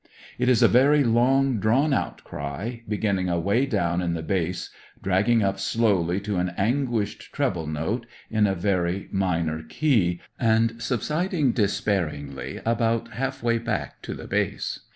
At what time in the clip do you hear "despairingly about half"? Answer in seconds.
11.51-13.43